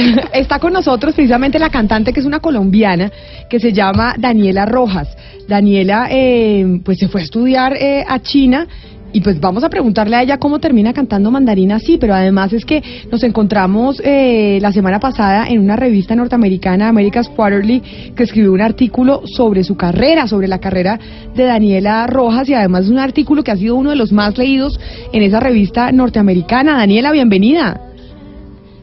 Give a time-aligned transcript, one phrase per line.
[0.32, 3.10] Está con nosotros precisamente la cantante que es una colombiana
[3.48, 5.08] que se llama Daniela Rojas.
[5.48, 8.66] Daniela eh, pues se fue a estudiar eh, a China
[9.12, 12.64] y pues vamos a preguntarle a ella cómo termina cantando mandarina así, pero además es
[12.64, 18.52] que nos encontramos eh, la semana pasada en una revista norteamericana, America's Quarterly, que escribió
[18.52, 21.00] un artículo sobre su carrera, sobre la carrera
[21.34, 24.38] de Daniela Rojas y además es un artículo que ha sido uno de los más
[24.38, 24.78] leídos
[25.12, 26.76] en esa revista norteamericana.
[26.76, 27.89] Daniela, bienvenida.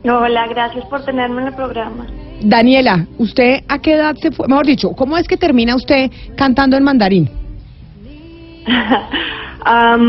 [0.03, 2.05] Hola, gracias por tenerme en el programa.
[2.41, 4.47] Daniela, ¿usted a qué edad se fue?
[4.47, 7.29] Mejor dicho, ¿cómo es que termina usted cantando en mandarín?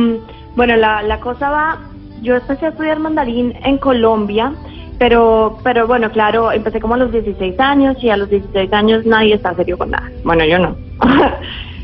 [0.54, 1.78] Bueno, la, la cosa va,
[2.20, 4.52] yo empecé a estudiar mandarín en Colombia,
[4.98, 9.06] pero, pero bueno, claro, empecé como a los 16 años y a los 16 años
[9.06, 10.10] nadie está serio con nada.
[10.24, 10.76] Bueno, yo no.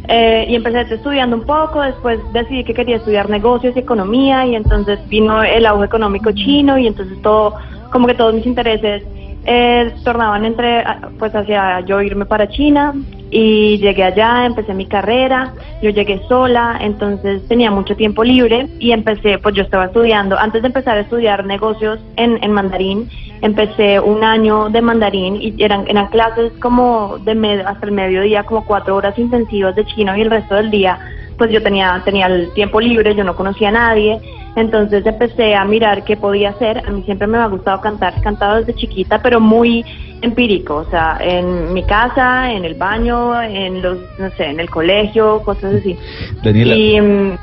[0.06, 4.54] Eh, y empecé estudiando un poco, después decidí que quería estudiar negocios y economía y
[4.54, 7.54] entonces vino el auge económico chino y entonces todo,
[7.94, 9.04] como que todos mis intereses
[9.46, 12.92] eh, tornaban entre, ah, pues hacia yo irme para China
[13.30, 18.90] y llegué allá, empecé mi carrera, yo llegué sola, entonces tenía mucho tiempo libre y
[18.90, 23.08] empecé, pues yo estaba estudiando, antes de empezar a estudiar negocios en, en mandarín,
[23.42, 28.42] empecé un año de mandarín y eran, eran clases como de med- hasta el mediodía,
[28.42, 30.98] como cuatro horas intensivas de chino y el resto del día
[31.38, 34.20] pues yo tenía, tenía el tiempo libre, yo no conocía a nadie,
[34.56, 38.60] entonces empecé a mirar qué podía hacer, a mí siempre me ha gustado cantar, cantaba
[38.60, 39.84] desde chiquita, pero muy
[40.22, 44.70] empírico, o sea, en mi casa, en el baño, en los, no sé, en el
[44.70, 45.98] colegio, cosas así.
[46.42, 46.74] Daniela.
[46.74, 47.36] Y, mm,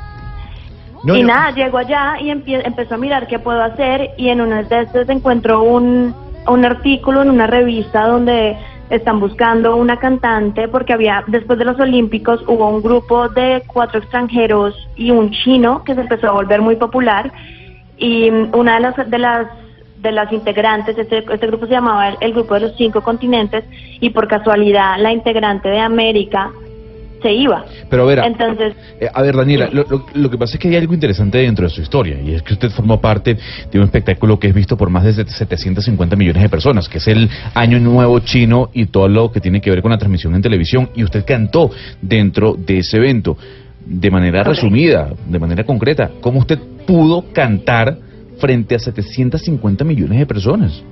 [1.04, 1.28] No, y no.
[1.28, 4.82] nada, llego allá y empie- empezó a mirar qué puedo hacer y en una de
[4.82, 6.14] estas encuentro un,
[6.48, 8.56] un artículo en una revista donde
[8.92, 14.00] están buscando una cantante porque había, después de los Olímpicos, hubo un grupo de cuatro
[14.00, 17.32] extranjeros y un chino que se empezó a volver muy popular
[17.96, 19.46] y mm, una de las, de las
[20.02, 23.64] de las integrantes, este, este grupo se llamaba el, el grupo de los cinco continentes
[24.00, 26.50] y por casualidad la integrante de América
[27.22, 27.64] se iba.
[27.88, 30.68] Pero a ver, Entonces, eh, a ver, Daniela, lo, lo- lo que pasa es que
[30.68, 33.36] hay algo interesante dentro de su historia y es que usted forma parte
[33.70, 37.08] de un espectáculo que es visto por más de 750 millones de personas, que es
[37.08, 40.42] el Año Nuevo Chino y todo lo que tiene que ver con la transmisión en
[40.42, 43.36] televisión y usted cantó dentro de ese evento.
[43.84, 47.96] De manera resumida, de manera concreta, ¿cómo usted pudo cantar
[48.38, 50.82] frente a 750 millones de personas?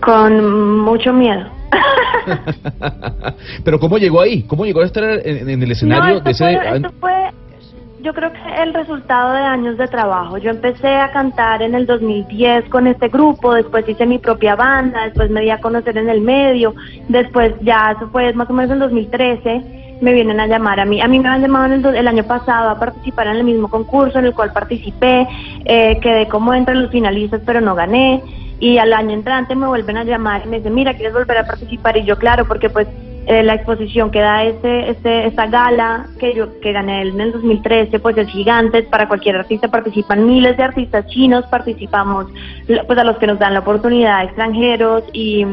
[0.00, 1.44] con mucho miedo.
[3.64, 4.42] Pero ¿cómo llegó ahí?
[4.42, 6.44] ¿Cómo llegó a estar en, en el escenario no, de ese...
[6.44, 7.30] fue, esto fue,
[8.02, 10.36] yo creo que el resultado de años de trabajo.
[10.38, 15.04] Yo empecé a cantar en el 2010 con este grupo, después hice mi propia banda,
[15.04, 16.74] después me di a conocer en el medio,
[17.08, 21.00] después ya eso fue más o menos en 2013 me vienen a llamar a mí.
[21.00, 23.68] A mí me han llamado en el, el año pasado a participar en el mismo
[23.68, 25.28] concurso en el cual participé,
[25.64, 28.20] eh, quedé como entre los finalistas pero no gané
[28.62, 31.44] y al año entrante me vuelven a llamar y me dicen, mira, ¿quieres volver a
[31.44, 31.96] participar?
[31.96, 32.86] Y yo, claro, porque pues
[33.26, 37.32] eh, la exposición que da este, este, esta gala que yo que gané en el
[37.32, 42.26] 2013, pues es gigante, para cualquier artista participan miles de artistas chinos, participamos
[42.86, 45.44] pues a los que nos dan la oportunidad extranjeros y,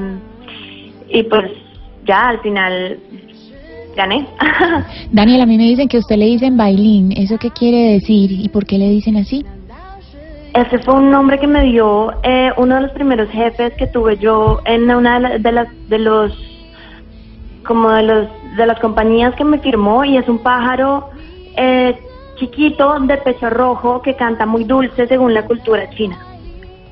[1.10, 1.50] y pues
[2.06, 3.00] ya al final
[3.96, 4.28] gané.
[5.12, 7.12] Daniel, a mí me dicen que usted le dicen bailín.
[7.14, 9.44] ¿Eso qué quiere decir y por qué le dicen así?
[10.54, 14.18] Ese fue un nombre que me dio eh, uno de los primeros jefes que tuve
[14.18, 16.34] yo en una de, la- de las de los
[17.66, 18.28] como de los
[18.58, 21.10] de las compañías que me firmó y es un pájaro
[21.56, 21.96] eh,
[22.38, 26.18] chiquito de pecho rojo que canta muy dulce según la cultura china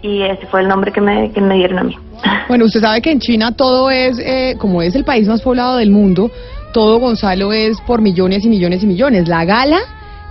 [0.03, 1.95] y ese fue el nombre que me que me dieron a mí.
[2.47, 5.75] Bueno, usted sabe que en China todo es, eh, como es el país más poblado
[5.77, 6.31] del mundo,
[6.73, 9.27] todo Gonzalo es por millones y millones y millones.
[9.27, 9.79] La gala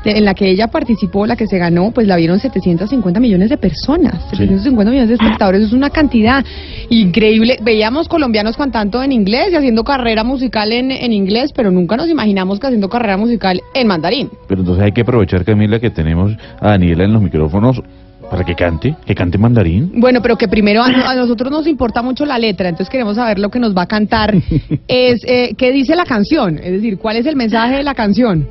[0.04, 3.56] en la que ella participó, la que se ganó, pues la vieron 750 millones de
[3.56, 4.14] personas.
[4.31, 6.44] 750 millones de espectadores es una cantidad
[6.90, 7.58] increíble.
[7.62, 12.08] Veíamos colombianos cantando en inglés y haciendo carrera musical en, en inglés, pero nunca nos
[12.08, 14.31] imaginamos que haciendo carrera musical en mandarín.
[14.48, 17.82] Pero entonces hay que aprovechar, Camila, que tenemos a Daniela en los micrófonos
[18.31, 19.92] para que cante, que cante mandarín.
[20.00, 23.38] Bueno, pero que primero a, a nosotros nos importa mucho la letra, entonces queremos saber
[23.38, 24.34] lo que nos va a cantar.
[24.88, 26.58] es eh, ¿Qué dice la canción?
[26.58, 28.46] Es decir, ¿cuál es el mensaje de la canción?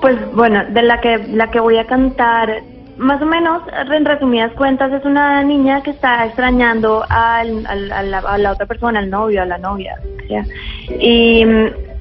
[0.00, 2.62] Pues bueno, de la que la que voy a cantar
[2.96, 3.62] más o menos,
[3.92, 8.52] en resumidas cuentas, es una niña que está extrañando al, al- a, la, a la
[8.52, 9.96] otra persona, al novio, a la novia.
[10.28, 10.44] sea.
[10.98, 11.44] Y,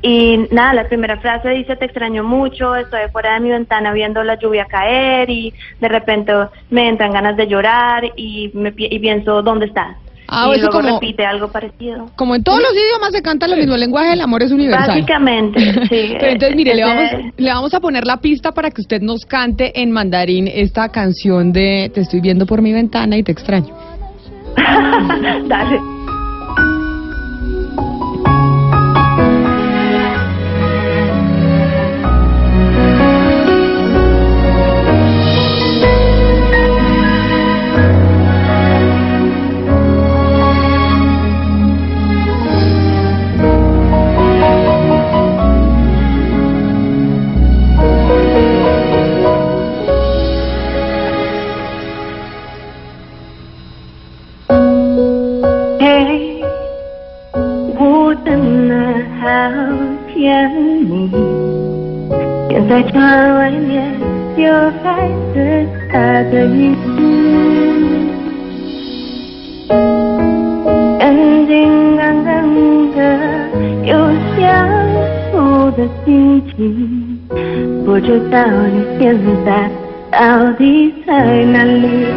[0.01, 4.23] y nada, la primera frase dice, te extraño mucho, estoy fuera de mi ventana viendo
[4.23, 6.31] la lluvia caer y de repente
[6.69, 9.97] me entran ganas de llorar y, me, y pienso, ¿dónde estás?
[10.27, 12.09] Ah, y eso luego como- repite algo parecido.
[12.15, 14.87] Como en todos los idiomas se canta lo mismo, el lenguaje del amor es universal.
[14.87, 16.15] Básicamente, sí.
[16.19, 17.03] Pero entonces, mire, le vamos,
[17.37, 21.51] le vamos a poner la pista para que usted nos cante en mandarín esta canción
[21.51, 23.73] de Te estoy viendo por mi ventana y te extraño.
[25.47, 25.94] Dale.
[62.67, 62.99] 在窗
[63.35, 63.93] 外面
[64.37, 64.51] 有
[64.83, 65.35] 孩子
[65.91, 65.99] 他
[66.31, 66.87] 的影子，
[70.99, 72.31] 眼睛刚刚
[72.91, 72.97] 的，
[73.83, 73.95] 有
[74.35, 74.43] 想
[75.31, 77.19] 哭的心情，
[77.85, 79.15] 不知道你现
[79.45, 79.69] 在
[80.11, 82.07] 到底在哪里。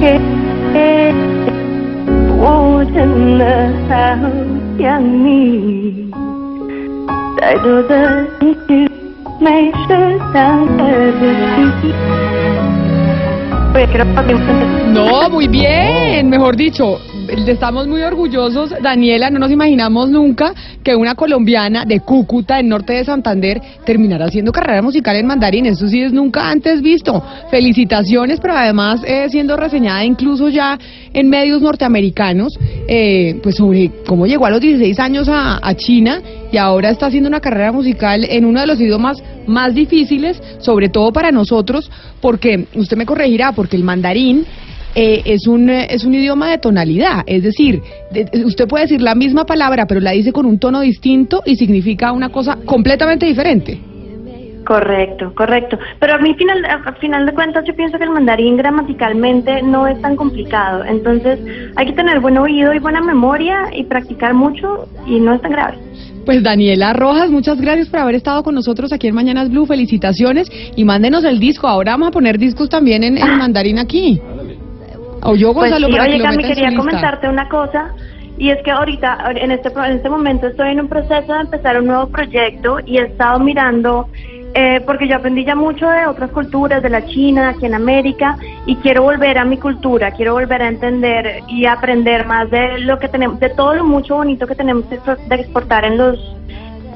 [0.00, 0.18] 嘿，
[0.72, 1.12] 嘿
[2.40, 3.44] 我真的
[3.88, 3.94] 好
[4.78, 5.97] 想你，
[7.39, 8.89] 再多的情绪
[9.39, 11.25] 没适当的自
[11.81, 11.93] 己。
[13.75, 14.05] Oye, quiero
[14.93, 21.14] No, muy bien, mejor dicho, estamos muy orgullosos, Daniela, no nos imaginamos nunca que una
[21.14, 26.02] colombiana de Cúcuta, en norte de Santander, terminara haciendo carrera musical en mandarín, eso sí
[26.02, 27.22] es nunca antes visto.
[27.50, 30.78] Felicitaciones, pero además eh, siendo reseñada incluso ya
[31.12, 32.58] en medios norteamericanos,
[32.88, 37.06] eh, pues sobre cómo llegó a los 16 años a, a China y ahora está
[37.06, 41.90] haciendo una carrera musical en uno de los idiomas más difíciles, sobre todo para nosotros,
[42.20, 44.46] porque usted me corregirá, porque el mandarín
[45.00, 47.80] eh, es un eh, es un idioma de tonalidad, es decir,
[48.10, 51.54] de- usted puede decir la misma palabra, pero la dice con un tono distinto y
[51.56, 53.78] significa una cosa completamente diferente.
[54.66, 55.78] Correcto, correcto.
[55.98, 59.86] Pero a mí, final, a final de cuentas, yo pienso que el mandarín gramaticalmente no
[59.86, 60.84] es tan complicado.
[60.84, 61.38] Entonces,
[61.76, 65.52] hay que tener buen oído y buena memoria y practicar mucho y no es tan
[65.52, 65.78] grave.
[66.26, 70.46] Pues Daniela Rojas, muchas gracias por haber estado con nosotros aquí en Mañanas Blue, felicitaciones
[70.76, 71.66] y mándenos el disco.
[71.66, 74.20] Ahora vamos a poner discos también en, en mandarín aquí.
[75.22, 77.92] O yo, Pues Gonzalo, sí, para que oye, Cami, quería comentarte una cosa.
[78.38, 81.78] Y es que ahorita, en este, en este momento, estoy en un proceso de empezar
[81.80, 84.08] un nuevo proyecto y he estado mirando,
[84.54, 88.38] eh, porque yo aprendí ya mucho de otras culturas, de la China, aquí en América,
[88.64, 93.00] y quiero volver a mi cultura, quiero volver a entender y aprender más de lo
[93.00, 96.18] que tenemos, de todo lo mucho bonito que tenemos de exportar en los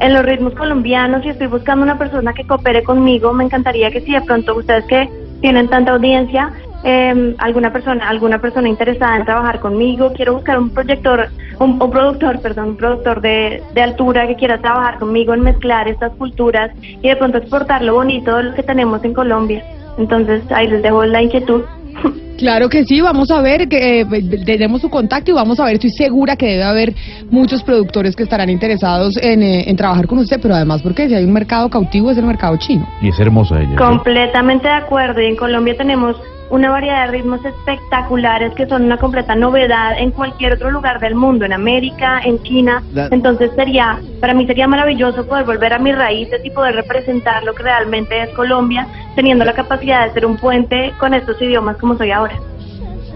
[0.02, 3.32] en los ritmos colombianos y estoy buscando una persona que coopere conmigo.
[3.32, 5.08] Me encantaría que si de pronto ustedes que
[5.40, 6.52] tienen tanta audiencia,
[6.84, 11.90] eh, alguna persona, alguna persona interesada en trabajar conmigo, quiero buscar un proyector, un, un
[11.90, 16.70] productor, perdón, un productor de, de altura que quiera trabajar conmigo en mezclar estas culturas
[16.80, 19.64] y de pronto exportar lo bonito de lo que tenemos en Colombia.
[19.98, 21.62] Entonces ahí les dejo la inquietud.
[22.38, 24.06] Claro que sí, vamos a ver, que eh,
[24.44, 26.94] tenemos su contacto y vamos a ver, estoy segura que debe haber
[27.30, 31.14] muchos productores que estarán interesados en, eh, en trabajar con usted, pero además porque si
[31.14, 32.84] hay un mercado cautivo es el mercado chino.
[33.00, 33.70] Y es hermosa ella.
[33.70, 33.76] ¿sí?
[33.76, 35.20] Completamente de acuerdo.
[35.20, 36.16] Y en Colombia tenemos
[36.52, 41.14] una variedad de ritmos espectaculares que son una completa novedad en cualquier otro lugar del
[41.14, 42.82] mundo, en América, en China.
[43.10, 47.54] Entonces sería, para mí sería maravilloso poder volver a mis raíces y poder representar lo
[47.54, 51.96] que realmente es Colombia, teniendo la capacidad de ser un puente con estos idiomas como
[51.96, 52.38] soy ahora.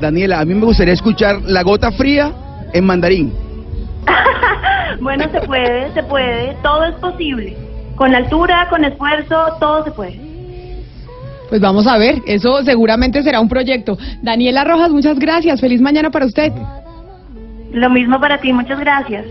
[0.01, 2.33] Daniela, a mí me gustaría escuchar La Gota Fría
[2.73, 3.35] en mandarín.
[5.03, 7.55] bueno, se puede, se puede, todo es posible.
[7.97, 10.26] Con altura, con esfuerzo, todo se puede.
[11.49, 13.99] Pues vamos a ver, eso seguramente será un proyecto.
[14.23, 16.53] Daniela Rojas, muchas gracias, feliz mañana para usted.
[17.73, 19.27] Lo mismo para ti, muchas gracias.